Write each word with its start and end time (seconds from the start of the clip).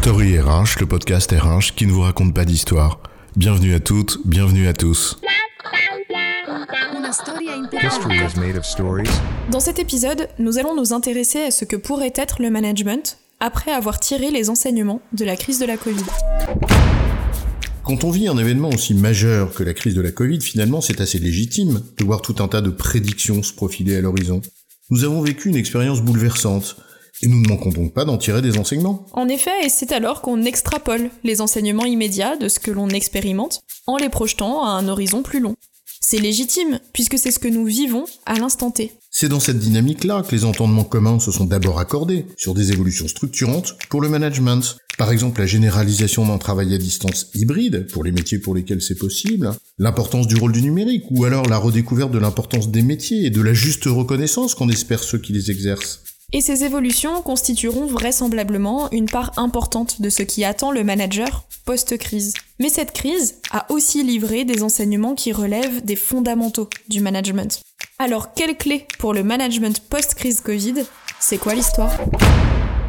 Story 0.00 0.38
RH, 0.38 0.78
le 0.78 0.86
podcast 0.86 1.32
RH 1.32 1.74
qui 1.74 1.84
ne 1.84 1.90
vous 1.90 2.02
raconte 2.02 2.32
pas 2.32 2.44
d'histoire. 2.44 3.00
Bienvenue 3.36 3.74
à 3.74 3.80
toutes, 3.80 4.20
bienvenue 4.24 4.68
à 4.68 4.72
tous. 4.72 5.18
History 7.82 8.16
is 8.16 8.38
made 8.38 8.56
of 8.56 8.64
stories. 8.64 9.10
Dans 9.50 9.58
cet 9.58 9.80
épisode, 9.80 10.28
nous 10.38 10.58
allons 10.58 10.76
nous 10.76 10.92
intéresser 10.92 11.40
à 11.40 11.50
ce 11.50 11.64
que 11.64 11.74
pourrait 11.74 12.12
être 12.14 12.40
le 12.40 12.48
management 12.48 13.18
après 13.40 13.72
avoir 13.72 13.98
tiré 13.98 14.30
les 14.30 14.50
enseignements 14.50 15.02
de 15.12 15.24
la 15.24 15.34
crise 15.36 15.58
de 15.58 15.66
la 15.66 15.76
Covid. 15.76 16.04
Quand 17.82 18.04
on 18.04 18.10
vit 18.10 18.28
un 18.28 18.38
événement 18.38 18.68
aussi 18.68 18.94
majeur 18.94 19.52
que 19.52 19.64
la 19.64 19.74
crise 19.74 19.96
de 19.96 20.00
la 20.00 20.12
Covid, 20.12 20.40
finalement 20.40 20.80
c'est 20.80 21.00
assez 21.00 21.18
légitime 21.18 21.82
de 21.98 22.04
voir 22.04 22.22
tout 22.22 22.36
un 22.38 22.46
tas 22.46 22.60
de 22.60 22.70
prédictions 22.70 23.42
se 23.42 23.52
profiler 23.52 23.96
à 23.96 24.00
l'horizon. 24.00 24.42
Nous 24.90 25.02
avons 25.04 25.20
vécu 25.22 25.48
une 25.48 25.56
expérience 25.56 26.00
bouleversante, 26.02 26.76
et 27.22 27.28
nous 27.28 27.40
ne 27.40 27.48
manquons 27.48 27.70
donc 27.70 27.92
pas 27.92 28.04
d'en 28.04 28.18
tirer 28.18 28.42
des 28.42 28.58
enseignements. 28.58 29.06
En 29.12 29.28
effet, 29.28 29.64
et 29.64 29.68
c'est 29.68 29.92
alors 29.92 30.22
qu'on 30.22 30.44
extrapole 30.44 31.10
les 31.24 31.40
enseignements 31.40 31.84
immédiats 31.84 32.36
de 32.36 32.48
ce 32.48 32.60
que 32.60 32.70
l'on 32.70 32.88
expérimente 32.88 33.60
en 33.86 33.96
les 33.96 34.08
projetant 34.08 34.64
à 34.64 34.70
un 34.70 34.88
horizon 34.88 35.22
plus 35.22 35.40
long. 35.40 35.56
C'est 36.00 36.18
légitime, 36.18 36.78
puisque 36.92 37.18
c'est 37.18 37.32
ce 37.32 37.38
que 37.38 37.48
nous 37.48 37.64
vivons 37.64 38.04
à 38.24 38.38
l'instant 38.38 38.70
T. 38.70 38.92
C'est 39.10 39.28
dans 39.28 39.40
cette 39.40 39.58
dynamique-là 39.58 40.22
que 40.22 40.34
les 40.34 40.44
entendements 40.44 40.84
communs 40.84 41.18
se 41.18 41.32
sont 41.32 41.44
d'abord 41.44 41.80
accordés 41.80 42.24
sur 42.36 42.54
des 42.54 42.72
évolutions 42.72 43.08
structurantes 43.08 43.76
pour 43.90 44.00
le 44.00 44.08
management. 44.08 44.76
Par 44.96 45.10
exemple, 45.10 45.40
la 45.40 45.46
généralisation 45.46 46.26
d'un 46.26 46.38
travail 46.38 46.72
à 46.72 46.78
distance 46.78 47.30
hybride 47.34 47.90
pour 47.92 48.04
les 48.04 48.12
métiers 48.12 48.38
pour 48.38 48.54
lesquels 48.54 48.80
c'est 48.80 48.94
possible, 48.94 49.52
l'importance 49.78 50.28
du 50.28 50.36
rôle 50.36 50.52
du 50.52 50.62
numérique, 50.62 51.04
ou 51.10 51.24
alors 51.24 51.46
la 51.46 51.58
redécouverte 51.58 52.12
de 52.12 52.18
l'importance 52.18 52.70
des 52.70 52.82
métiers 52.82 53.26
et 53.26 53.30
de 53.30 53.40
la 53.40 53.52
juste 53.52 53.84
reconnaissance 53.84 54.54
qu'on 54.54 54.68
espère 54.68 55.02
ceux 55.02 55.18
qui 55.18 55.32
les 55.32 55.50
exercent. 55.50 56.02
Et 56.34 56.42
ces 56.42 56.62
évolutions 56.62 57.22
constitueront 57.22 57.86
vraisemblablement 57.86 58.90
une 58.92 59.06
part 59.06 59.32
importante 59.38 60.02
de 60.02 60.10
ce 60.10 60.22
qui 60.22 60.44
attend 60.44 60.70
le 60.70 60.84
manager 60.84 61.46
post-crise. 61.64 62.34
Mais 62.60 62.68
cette 62.68 62.92
crise 62.92 63.36
a 63.50 63.64
aussi 63.72 64.02
livré 64.02 64.44
des 64.44 64.62
enseignements 64.62 65.14
qui 65.14 65.32
relèvent 65.32 65.82
des 65.86 65.96
fondamentaux 65.96 66.68
du 66.90 67.00
management. 67.00 67.62
Alors, 67.98 68.34
quelle 68.34 68.58
clé 68.58 68.86
pour 68.98 69.14
le 69.14 69.24
management 69.24 69.80
post-crise 69.88 70.42
Covid? 70.42 70.74
C'est 71.18 71.38
quoi 71.38 71.54
l'histoire? 71.54 71.98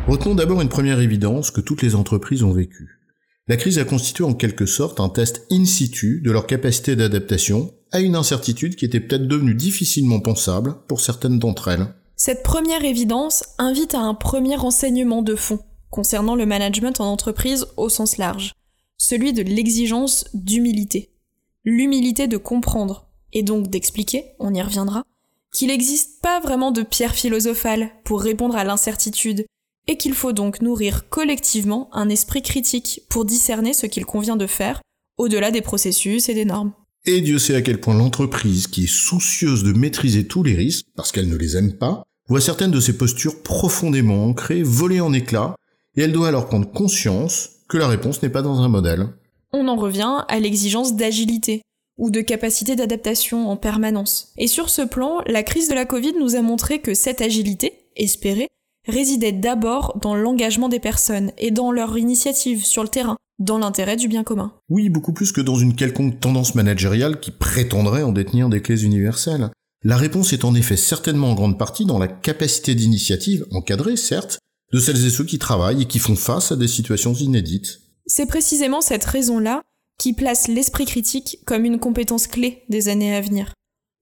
Retenons 0.10 0.36
d'abord 0.36 0.60
une 0.60 0.68
première 0.68 1.00
évidence 1.00 1.50
que 1.50 1.62
toutes 1.62 1.82
les 1.82 1.96
entreprises 1.96 2.44
ont 2.44 2.52
vécue. 2.52 3.00
La 3.48 3.56
crise 3.56 3.80
a 3.80 3.86
constitué 3.86 4.26
en 4.26 4.34
quelque 4.34 4.66
sorte 4.66 5.00
un 5.00 5.08
test 5.08 5.46
in 5.50 5.64
situ 5.64 6.22
de 6.26 6.32
leur 6.32 6.46
capacité 6.46 6.98
d'adaptation 6.98 7.74
à 7.94 8.02
une 8.02 8.18
incertitude 8.18 8.76
qui 8.76 8.84
était 8.84 9.00
peut-être 9.00 9.30
devenue 9.30 9.56
difficilement 9.56 10.20
pensable 10.20 10.76
pour 10.90 11.00
certaines 11.00 11.40
d'entre 11.40 11.70
elles. 11.70 11.88
Cette 12.22 12.44
première 12.44 12.84
évidence 12.84 13.46
invite 13.60 13.96
à 13.96 14.02
un 14.02 14.14
premier 14.14 14.58
renseignement 14.58 15.22
de 15.22 15.36
fond 15.38 15.60
concernant 15.90 16.36
le 16.36 16.46
management 16.46 17.00
en 17.00 17.06
entreprise 17.06 17.66
au 17.78 17.88
sens 17.88 18.18
large, 18.18 18.52
celui 18.98 19.32
de 19.32 19.42
l'exigence 19.42 20.26
d'humilité. 20.34 21.14
L'humilité 21.64 22.28
de 22.28 22.36
comprendre, 22.36 23.08
et 23.32 23.42
donc 23.42 23.70
d'expliquer, 23.70 24.26
on 24.38 24.54
y 24.54 24.62
reviendra, 24.62 25.06
qu'il 25.54 25.70
n'existe 25.70 26.22
pas 26.22 26.42
vraiment 26.42 26.72
de 26.72 26.84
pierre 26.84 27.16
philosophale 27.16 27.90
pour 28.04 28.22
répondre 28.22 28.58
à 28.58 28.66
l'incertitude, 28.66 29.46
et 29.88 29.96
qu'il 29.96 30.14
faut 30.14 30.34
donc 30.34 30.62
nourrir 30.62 31.08
collectivement 31.08 31.90
un 31.94 32.10
esprit 32.10 32.42
critique 32.42 33.04
pour 33.10 33.24
discerner 33.24 33.72
ce 33.72 33.86
qu'il 33.86 34.06
convient 34.06 34.36
de 34.36 34.46
faire, 34.46 34.82
au-delà 35.18 35.52
des 35.52 35.62
processus 35.62 36.28
et 36.28 36.34
des 36.34 36.46
normes. 36.46 36.74
Et 37.06 37.22
Dieu 37.22 37.40
sait 37.40 37.56
à 37.56 37.62
quel 37.62 37.80
point 37.80 37.96
l'entreprise, 37.96 38.68
qui 38.68 38.84
est 38.84 38.88
soucieuse 38.88 39.64
de 39.64 39.72
maîtriser 39.72 40.28
tous 40.28 40.44
les 40.44 40.56
risques, 40.56 40.86
parce 40.98 41.14
qu'elle 41.14 41.30
ne 41.30 41.38
les 41.38 41.56
aime 41.56 41.78
pas, 41.78 42.04
voit 42.30 42.42
certaines 42.42 42.72
de 42.72 42.80
ses 42.80 42.98
postures 42.98 43.42
profondément 43.42 44.26
ancrées 44.26 44.64
voler 44.64 45.02
en 45.02 45.12
éclats, 45.14 45.56
et 45.96 46.02
elle 46.02 46.12
doit 46.12 46.28
alors 46.28 46.48
prendre 46.48 46.72
conscience 46.72 47.50
que 47.68 47.78
la 47.78 47.88
réponse 47.88 48.22
n'est 48.22 48.30
pas 48.30 48.42
dans 48.42 48.62
un 48.62 48.70
modèle. 48.70 49.08
On 49.52 49.68
en 49.68 49.76
revient 49.76 50.24
à 50.28 50.40
l'exigence 50.40 50.96
d'agilité 50.96 51.64
ou 51.98 52.12
de 52.12 52.22
capacité 52.22 52.76
d'adaptation 52.76 53.50
en 53.50 53.58
permanence. 53.58 54.32
Et 54.38 54.48
sur 54.48 54.70
ce 54.70 54.84
plan, 54.84 55.22
la 55.28 55.44
crise 55.44 55.68
de 55.68 55.76
la 55.76 55.86
Covid 55.86 56.14
nous 56.20 56.36
a 56.36 56.42
montré 56.42 56.80
que 56.80 56.94
cette 56.94 57.22
agilité, 57.22 57.74
espérée, 57.96 58.48
résidait 58.88 59.34
d'abord 59.34 59.98
dans 60.02 60.16
l'engagement 60.16 60.70
des 60.70 60.80
personnes 60.80 61.32
et 61.38 61.52
dans 61.52 61.72
leur 61.72 61.98
initiative 61.98 62.64
sur 62.64 62.84
le 62.84 62.90
terrain, 62.90 63.18
dans 63.40 63.58
l'intérêt 63.58 63.98
du 63.98 64.08
bien 64.08 64.24
commun. 64.24 64.54
Oui, 64.70 64.90
beaucoup 64.90 65.14
plus 65.14 65.32
que 65.32 65.42
dans 65.42 65.56
une 65.56 65.76
quelconque 65.76 66.20
tendance 66.20 66.56
managériale 66.56 67.20
qui 67.20 67.32
prétendrait 67.32 68.04
en 68.04 68.12
détenir 68.12 68.50
des 68.50 68.62
clés 68.62 68.84
universelles. 68.84 69.50
La 69.84 69.96
réponse 69.96 70.34
est 70.34 70.44
en 70.44 70.56
effet 70.56 70.76
certainement 70.76 71.32
en 71.32 71.36
grande 71.36 71.58
partie 71.58 71.86
dans 71.86 72.00
la 72.00 72.10
capacité 72.10 72.76
d'initiative, 72.76 73.46
encadrée 73.52 73.96
certes, 73.96 74.40
de 74.74 74.80
celles 74.80 75.06
et 75.06 75.10
ceux 75.10 75.24
qui 75.24 75.40
travaillent 75.40 75.84
et 75.84 75.88
qui 75.88 76.00
font 76.00 76.18
face 76.18 76.52
à 76.52 76.58
des 76.58 76.68
situations 76.68 77.14
inédites. 77.14 77.80
C'est 78.06 78.26
précisément 78.26 78.82
cette 78.82 79.06
raison-là 79.06 79.62
qui 79.98 80.14
place 80.14 80.48
l'esprit 80.48 80.86
critique 80.86 81.40
comme 81.46 81.66
une 81.66 81.80
compétence 81.80 82.28
clé 82.28 82.64
des 82.70 82.90
années 82.90 83.16
à 83.16 83.22
venir. 83.22 83.54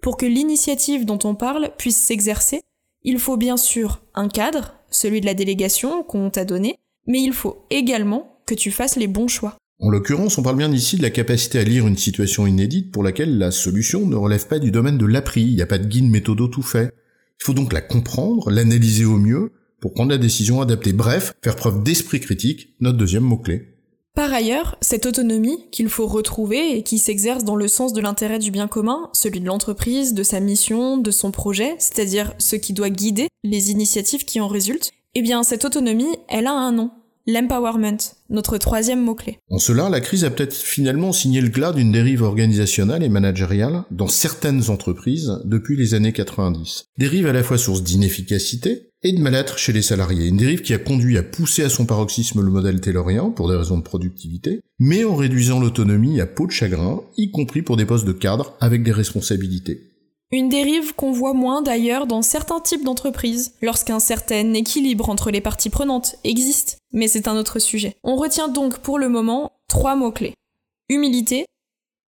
Pour 0.02 0.18
que 0.18 0.26
l'initiative 0.26 1.06
dont 1.06 1.20
on 1.24 1.36
parle 1.36 1.72
puisse 1.78 1.98
s'exercer, 1.98 2.62
il 3.04 3.20
faut 3.20 3.38
bien 3.38 3.58
sûr 3.58 4.02
un 4.16 4.30
cadre, 4.30 4.76
celui 4.90 5.22
de 5.22 5.26
la 5.26 5.34
délégation 5.34 6.04
qu'on 6.04 6.30
t'a 6.30 6.46
donné, 6.46 6.76
mais 7.06 7.22
il 7.22 7.34
faut 7.34 7.66
également 7.70 8.42
que 8.46 8.56
tu 8.56 8.72
fasses 8.72 8.96
les 8.96 9.08
bons 9.08 9.28
choix. 9.28 9.58
En 9.80 9.92
l'occurrence, 9.92 10.40
on 10.40 10.44
parle 10.44 10.58
bien 10.58 10.72
ici 10.72 10.98
de 10.98 11.04
la 11.04 11.12
capacité 11.12 11.60
à 11.60 11.64
lire 11.64 11.86
une 11.86 11.98
situation 11.98 12.48
inédite 12.48 12.92
pour 12.92 13.04
laquelle 13.04 13.38
la 13.38 13.52
solution 13.52 14.08
ne 14.08 14.16
relève 14.16 14.48
pas 14.48 14.58
du 14.58 14.72
domaine 14.72 14.98
de 14.98 15.06
l'appris, 15.06 15.44
il 15.44 15.56
n'y 15.56 15.62
a 15.62 15.68
pas 15.68 15.78
de 15.78 15.86
guide 15.86 16.10
méthodo 16.10 16.48
tout 16.48 16.64
fait. 16.64 16.92
Il 17.40 17.44
faut 17.44 17.54
donc 17.54 17.74
la 17.74 17.82
comprendre, 17.82 18.50
l'analyser 18.50 19.06
au 19.06 19.18
mieux, 19.18 19.52
pour 19.80 19.94
prendre 19.94 20.10
la 20.10 20.18
décision 20.18 20.62
adaptée. 20.62 20.94
Bref, 20.94 21.34
faire 21.44 21.56
preuve 21.56 21.84
d'esprit 21.84 22.20
critique, 22.20 22.76
notre 22.80 22.98
deuxième 22.98 23.24
mot-clé. 23.24 23.78
Par 24.16 24.34
ailleurs, 24.34 24.78
cette 24.82 25.06
autonomie 25.06 25.70
qu'il 25.72 25.90
faut 25.90 26.08
retrouver 26.08 26.76
et 26.76 26.82
qui 26.82 26.98
s'exerce 26.98 27.44
dans 27.44 27.56
le 27.56 27.68
sens 27.68 27.94
de 27.94 28.02
l'intérêt 28.02 28.40
du 28.40 28.50
bien 28.50 28.68
commun, 28.68 29.12
celui 29.14 29.42
de 29.42 29.46
l'entreprise, 29.46 30.16
de 30.16 30.24
sa 30.24 30.40
mission, 30.40 30.98
de 30.98 31.12
son 31.12 31.30
projet, 31.30 31.76
c'est-à-dire 31.78 32.34
ce 32.40 32.56
qui 32.56 32.74
doit 32.74 32.90
guider 32.90 33.28
les 33.44 33.70
initiatives 33.70 34.26
qui 34.26 34.40
en 34.40 34.48
résultent, 34.48 34.90
eh 35.14 35.22
bien 35.22 35.44
cette 35.44 35.66
autonomie, 35.66 36.18
elle 36.30 36.48
a 36.48 36.52
un 36.52 36.72
nom, 36.72 36.90
L'empowerment, 37.30 37.98
notre 38.30 38.58
troisième 38.58 39.04
mot-clé. 39.04 39.40
En 39.50 39.60
cela, 39.60 39.90
la 39.90 40.00
crise 40.00 40.24
a 40.24 40.30
peut-être 40.30 40.54
finalement 40.54 41.12
signé 41.12 41.42
le 41.42 41.50
glas 41.50 41.74
d'une 41.74 41.92
dérive 41.92 42.24
organisationnelle 42.24 43.04
et 43.04 43.10
managériale 43.10 43.84
dans 43.92 44.08
certaines 44.08 44.70
entreprises 44.70 45.38
depuis 45.44 45.76
les 45.76 45.94
années 45.94 46.14
90. 46.14 46.86
Dérive 46.98 47.28
à 47.28 47.34
la 47.34 47.44
fois 47.44 47.58
source 47.58 47.84
d'inefficacité 47.84 48.92
et 49.04 49.12
de 49.12 49.20
mal-être 49.20 49.58
chez 49.58 49.74
les 49.74 49.82
salariés. 49.82 50.28
Une 50.28 50.38
dérive 50.38 50.62
qui 50.62 50.74
a 50.74 50.78
conduit 50.78 51.18
à 51.18 51.24
pousser 51.24 51.64
à 51.64 51.70
son 51.70 51.86
paroxysme 51.86 52.42
le 52.42 52.50
modèle 52.50 52.80
taylorien 52.80 53.30
pour 53.30 53.50
des 53.50 53.58
raisons 53.58 53.78
de 53.78 53.84
productivité, 53.84 54.62
mais 54.80 55.04
en 55.04 55.16
réduisant 55.16 55.59
l'autonomie 55.59 56.22
à 56.22 56.28
peau 56.28 56.48
de 56.48 56.52
chagrin, 56.52 57.02
y 57.18 57.30
compris 57.32 57.62
pour 57.62 57.76
des 57.76 57.86
postes 57.86 58.08
de 58.08 58.14
cadre 58.14 58.56
avec 58.62 58.84
des 58.84 58.94
responsabilités. 58.94 59.97
Une 60.30 60.50
dérive 60.50 60.94
qu'on 60.94 61.14
voit 61.14 61.34
moins 61.34 61.62
d'ailleurs 61.62 62.06
dans 62.06 62.22
certains 62.22 62.60
types 62.60 62.84
d'entreprises, 62.84 63.54
lorsqu'un 63.62 64.00
certain 64.00 64.54
équilibre 64.54 65.10
entre 65.10 65.32
les 65.32 65.40
parties 65.40 65.70
prenantes 65.70 66.16
existe, 66.26 66.80
mais 66.92 67.08
c'est 67.08 67.30
un 67.30 67.38
autre 67.38 67.60
sujet. 67.60 67.96
On 68.04 68.18
retient 68.18 68.50
donc 68.50 68.80
pour 68.80 69.00
le 69.00 69.08
moment 69.08 69.54
trois 69.70 69.96
mots-clés. 69.96 70.34
Humilité, 70.90 71.46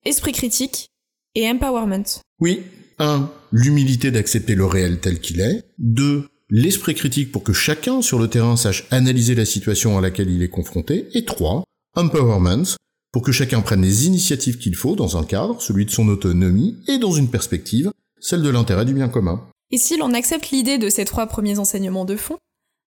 esprit 0.04 0.30
critique 0.30 0.90
et 1.34 1.48
empowerment. 1.48 2.04
Oui, 2.38 2.62
1. 3.00 3.28
L'humilité 3.50 4.12
d'accepter 4.12 4.54
le 4.54 4.66
réel 4.66 5.00
tel 5.00 5.18
qu'il 5.18 5.40
est. 5.40 5.64
2. 5.78 6.28
L'esprit 6.50 6.94
critique 6.94 7.32
pour 7.32 7.42
que 7.42 7.52
chacun 7.52 8.00
sur 8.00 8.20
le 8.20 8.28
terrain 8.28 8.56
sache 8.56 8.86
analyser 8.92 9.34
la 9.34 9.44
situation 9.44 9.98
à 9.98 10.00
laquelle 10.00 10.30
il 10.30 10.44
est 10.44 10.48
confronté. 10.48 11.08
Et 11.14 11.24
3. 11.24 11.64
Empowerment 11.96 12.76
pour 13.10 13.22
que 13.22 13.32
chacun 13.32 13.60
prenne 13.60 13.82
les 13.82 14.06
initiatives 14.06 14.58
qu'il 14.58 14.74
faut 14.76 14.94
dans 14.94 15.16
un 15.16 15.24
cadre, 15.24 15.60
celui 15.62 15.84
de 15.86 15.90
son 15.90 16.08
autonomie, 16.08 16.76
et 16.88 16.98
dans 16.98 17.12
une 17.12 17.30
perspective, 17.30 17.92
celle 18.24 18.42
de 18.42 18.48
l'intérêt 18.48 18.84
du 18.84 18.94
bien 18.94 19.08
commun. 19.08 19.46
Et 19.70 19.78
si 19.78 19.96
l'on 19.96 20.14
accepte 20.14 20.50
l'idée 20.50 20.78
de 20.78 20.88
ces 20.88 21.04
trois 21.04 21.26
premiers 21.26 21.58
enseignements 21.58 22.04
de 22.04 22.16
fond, 22.16 22.38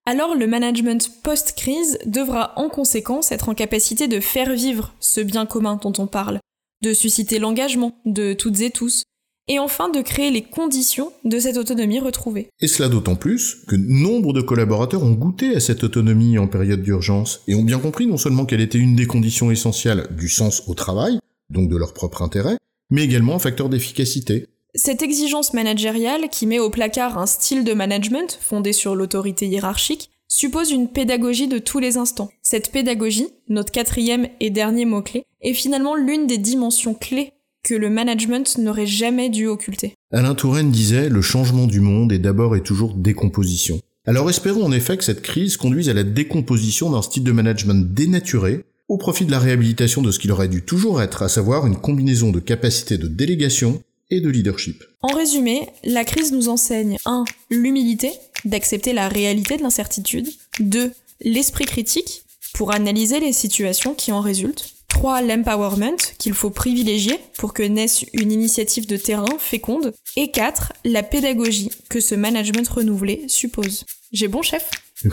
alors 0.06 0.35
le 0.35 0.47
management 0.47 1.11
post-crise 1.21 2.00
devra 2.06 2.53
en 2.56 2.69
conséquence 2.69 3.31
être 3.31 3.50
en 3.50 3.53
capacité 3.53 4.07
de 4.07 4.19
faire 4.19 4.53
vivre 4.53 4.94
ce 5.00 5.21
bien 5.21 5.45
commun 5.45 5.79
dont 5.81 5.94
on 5.97 6.07
parle, 6.07 6.39
de 6.81 6.94
susciter 6.94 7.39
l'engagement 7.39 8.00
de 8.06 8.33
toutes 8.33 8.61
et 8.61 8.71
tous, 8.71 9.03
et 9.50 9.59
enfin 9.59 9.89
de 9.89 10.01
créer 10.01 10.31
les 10.31 10.41
conditions 10.41 11.11
de 11.23 11.39
cette 11.39 11.57
autonomie 11.57 12.00
retrouvée. 12.00 12.47
Et 12.59 12.67
cela 12.67 12.89
d'autant 12.89 13.15
plus 13.15 13.63
que 13.67 13.75
nombre 13.75 14.33
de 14.33 14.41
collaborateurs 14.41 15.03
ont 15.03 15.13
goûté 15.13 15.56
à 15.56 15.59
cette 15.59 15.83
autonomie 15.83 16.38
en 16.38 16.47
période 16.47 16.81
d'urgence 16.81 17.41
et 17.47 17.56
ont 17.56 17.63
bien 17.63 17.79
compris 17.79 18.07
non 18.07 18.17
seulement 18.17 18.45
qu'elle 18.45 18.61
était 18.61 18.77
une 18.77 18.95
des 18.95 19.07
conditions 19.07 19.51
essentielles 19.51 20.07
du 20.11 20.29
sens 20.29 20.63
au 20.67 20.73
travail, 20.73 21.19
donc 21.50 21.69
de 21.69 21.77
leur 21.77 21.94
propre 21.94 22.21
intérêt, 22.21 22.57
mais 22.89 23.03
également 23.03 23.35
un 23.35 23.39
facteur 23.39 23.69
d'efficacité. 23.69 24.47
Cette 24.75 25.01
exigence 25.01 25.53
managériale 25.53 26.29
qui 26.29 26.45
met 26.45 26.59
au 26.59 26.69
placard 26.69 27.17
un 27.17 27.25
style 27.25 27.63
de 27.63 27.73
management 27.73 28.37
fondé 28.39 28.73
sur 28.73 28.95
l'autorité 28.95 29.47
hiérarchique 29.47 30.11
suppose 30.27 30.71
une 30.71 30.89
pédagogie 30.89 31.47
de 31.47 31.57
tous 31.57 31.79
les 31.79 31.97
instants. 31.97 32.29
Cette 32.41 32.71
pédagogie, 32.71 33.27
notre 33.49 33.71
quatrième 33.71 34.27
et 34.39 34.49
dernier 34.49 34.85
mot-clé, 34.85 35.23
est 35.41 35.53
finalement 35.53 35.95
l'une 35.95 36.27
des 36.27 36.37
dimensions 36.37 36.93
clés 36.93 37.33
que 37.63 37.73
le 37.73 37.89
management 37.89 38.57
n'aurait 38.59 38.85
jamais 38.85 39.29
dû 39.29 39.47
occulter. 39.47 39.93
Alain 40.11 40.35
Touraine 40.35 40.71
disait 40.71 41.09
Le 41.09 41.21
changement 41.21 41.65
du 41.65 41.79
monde 41.79 42.11
est 42.11 42.19
d'abord 42.19 42.55
et 42.55 42.61
toujours 42.61 42.93
décomposition. 42.93 43.79
Alors 44.05 44.29
espérons 44.29 44.63
en 44.63 44.71
effet 44.71 44.95
que 44.95 45.03
cette 45.03 45.21
crise 45.21 45.57
conduise 45.57 45.89
à 45.89 45.93
la 45.93 46.03
décomposition 46.03 46.89
d'un 46.89 47.01
style 47.01 47.23
de 47.23 47.31
management 47.31 47.93
dénaturé 47.93 48.63
au 48.87 48.97
profit 48.97 49.25
de 49.25 49.31
la 49.31 49.39
réhabilitation 49.39 50.01
de 50.01 50.11
ce 50.11 50.19
qu'il 50.19 50.31
aurait 50.31 50.47
dû 50.47 50.61
toujours 50.61 51.01
être, 51.01 51.23
à 51.23 51.29
savoir 51.29 51.67
une 51.67 51.75
combinaison 51.75 52.31
de 52.31 52.39
capacités 52.39 52.97
de 52.97 53.07
délégation 53.07 53.81
et 54.09 54.21
de 54.21 54.30
leadership. 54.30 54.83
En 55.01 55.13
résumé, 55.13 55.69
la 55.83 56.06
crise 56.06 56.31
nous 56.31 56.50
enseigne 56.50 56.98
1. 57.06 57.25
L'humilité, 57.50 58.12
d'accepter 58.45 58.94
la 58.94 59.07
réalité 59.07 59.57
de 59.57 59.63
l'incertitude. 59.63 60.30
2. 60.59 60.92
L'esprit 61.21 61.65
critique, 61.65 62.24
pour 62.54 62.71
analyser 62.74 63.19
les 63.19 63.33
situations 63.33 63.94
qui 63.94 64.12
en 64.12 64.21
résultent. 64.21 64.74
3. 64.89 65.21
L'empowerment, 65.21 65.98
qu'il 66.18 66.33
faut 66.33 66.50
privilégier 66.50 67.19
pour 67.38 67.54
que 67.54 67.63
naisse 67.63 68.06
une 68.13 68.31
initiative 68.31 68.88
de 68.88 68.98
terrain 68.98 69.38
féconde. 69.38 69.94
Et 70.15 70.31
4. 70.31 70.74
La 70.86 71.04
pédagogie, 71.04 71.69
que 71.89 72.00
ce 72.00 72.15
management 72.15 72.68
renouvelé 72.68 73.25
suppose. 73.27 73.86
J'ai 74.12 74.27
bon, 74.27 74.42
chef? 74.42 74.69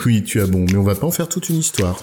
Oui, 0.07 0.23
tu 0.23 0.41
as 0.41 0.47
bon, 0.47 0.65
mais 0.71 0.77
on 0.77 0.83
va 0.83 0.95
pas 0.95 1.07
en 1.07 1.11
faire 1.11 1.29
toute 1.29 1.49
une 1.51 1.59
histoire. 1.59 2.03